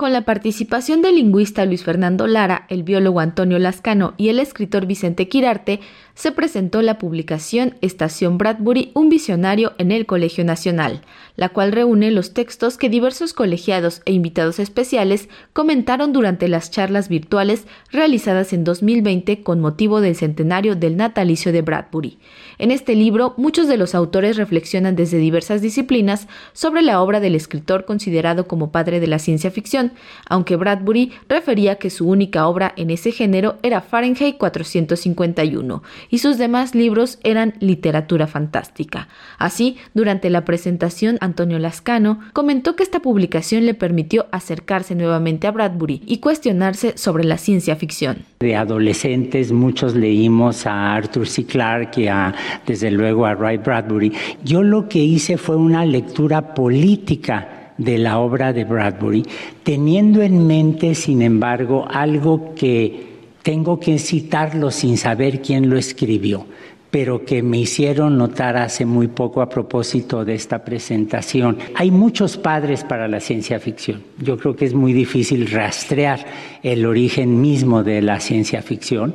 [0.00, 4.86] Con la participación del lingüista Luis Fernando Lara, el biólogo Antonio Lascano y el escritor
[4.86, 5.80] Vicente Quirarte,
[6.14, 11.02] se presentó la publicación Estación Bradbury, un visionario en el Colegio Nacional,
[11.36, 17.10] la cual reúne los textos que diversos colegiados e invitados especiales comentaron durante las charlas
[17.10, 22.18] virtuales realizadas en 2020 con motivo del centenario del natalicio de Bradbury.
[22.56, 27.34] En este libro, muchos de los autores reflexionan desde diversas disciplinas sobre la obra del
[27.34, 29.89] escritor considerado como padre de la ciencia ficción,
[30.28, 36.38] aunque Bradbury refería que su única obra en ese género era Fahrenheit 451 y sus
[36.38, 39.08] demás libros eran literatura fantástica.
[39.38, 45.50] Así, durante la presentación, Antonio Lascano comentó que esta publicación le permitió acercarse nuevamente a
[45.50, 48.24] Bradbury y cuestionarse sobre la ciencia ficción.
[48.40, 51.44] De adolescentes muchos leímos a Arthur C.
[51.44, 52.34] Clarke y a
[52.66, 54.12] desde luego a Ray Bradbury.
[54.44, 59.24] Yo lo que hice fue una lectura política de la obra de Bradbury,
[59.62, 63.08] teniendo en mente, sin embargo, algo que
[63.42, 66.44] tengo que citarlo sin saber quién lo escribió,
[66.90, 71.56] pero que me hicieron notar hace muy poco a propósito de esta presentación.
[71.74, 74.02] Hay muchos padres para la ciencia ficción.
[74.18, 76.26] Yo creo que es muy difícil rastrear
[76.62, 79.14] el origen mismo de la ciencia ficción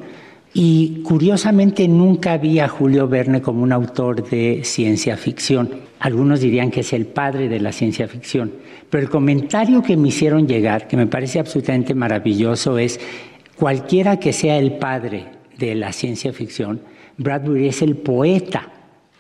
[0.58, 5.70] y curiosamente nunca vi a Julio Verne como un autor de ciencia ficción.
[6.00, 8.54] Algunos dirían que es el padre de la ciencia ficción.
[8.90, 13.02] Pero el comentario que me hicieron llegar, que me parece absolutamente maravilloso, es
[13.58, 15.26] cualquiera que sea el padre
[15.58, 16.80] de la ciencia ficción,
[17.18, 18.75] Bradbury es el poeta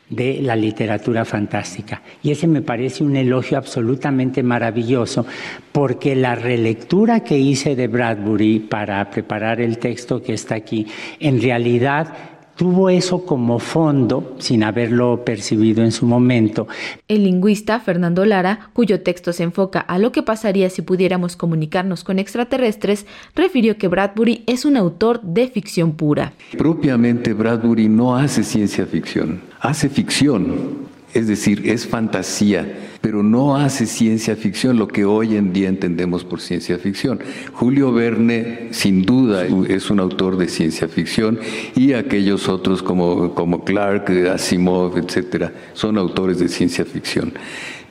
[0.10, 2.02] de la literatura fantástica.
[2.22, 5.26] Y ese me parece un elogio absolutamente maravilloso,
[5.72, 10.88] porque la relectura que hice de Bradbury para preparar el texto que está aquí,
[11.20, 12.14] en realidad
[12.56, 16.68] tuvo eso como fondo, sin haberlo percibido en su momento.
[17.08, 22.04] El lingüista Fernando Lara, cuyo texto se enfoca a lo que pasaría si pudiéramos comunicarnos
[22.04, 26.34] con extraterrestres, refirió que Bradbury es un autor de ficción pura.
[26.58, 33.86] Propiamente Bradbury no hace ciencia ficción, hace ficción es decir, es fantasía, pero no hace
[33.86, 37.22] ciencia ficción, lo que hoy en día entendemos por ciencia ficción.
[37.54, 41.40] Julio Verne, sin duda, es un autor de ciencia ficción
[41.74, 47.32] y aquellos otros como, como Clark, Asimov, etcétera, son autores de ciencia ficción.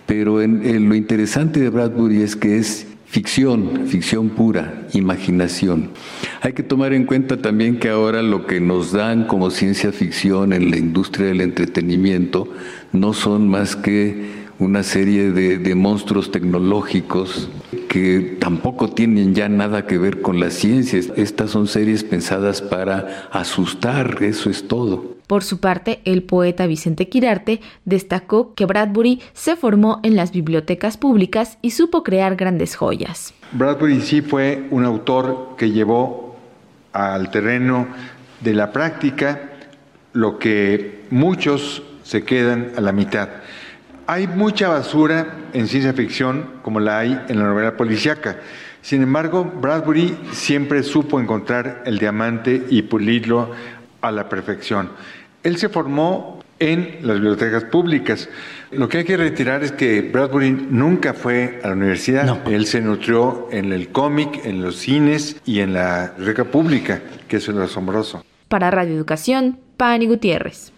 [0.05, 5.91] Pero lo interesante de Bradbury es que es ficción, ficción pura, imaginación.
[6.41, 10.53] Hay que tomar en cuenta también que ahora lo que nos dan como ciencia ficción
[10.53, 12.49] en la industria del entretenimiento
[12.91, 17.51] no son más que una serie de, monstruos tecnológicos
[17.95, 20.99] que tampoco tienen ya nada que ver con la ciencia.
[21.15, 25.15] Estas son series pensadas para asustar, eso es todo.
[25.29, 30.97] Por su parte, el poeta Vicente Quirarte destacó que Bradbury se formó en las bibliotecas
[30.97, 33.33] públicas y supo crear grandes joyas.
[33.53, 36.35] Bradbury sí fue un autor que llevó
[36.93, 37.87] al terreno
[38.41, 39.53] de la práctica
[40.15, 43.29] lo que muchos se quedan a la mitad.
[44.07, 48.37] Hay mucha basura en ciencia ficción como la hay en la novela policíaca.
[48.83, 53.53] Sin embargo, Bradbury siempre supo encontrar el diamante y pulirlo
[54.03, 54.91] a la perfección.
[55.43, 58.29] Él se formó en las bibliotecas públicas.
[58.71, 62.47] Lo que hay que retirar es que Bradbury nunca fue a la universidad.
[62.47, 67.39] Él se nutrió en el cómic, en los cines y en la reca pública, que
[67.39, 68.23] es lo asombroso.
[68.49, 70.73] Para Radio Educación, Pani Gutiérrez.